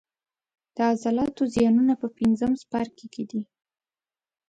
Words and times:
د 0.75 0.77
عضلاتو 0.91 1.43
زیانونه 1.53 1.93
په 2.01 2.07
پنځم 2.17 2.51
څپرکي 2.61 3.07
کې 3.13 3.23
دي. 3.31 3.41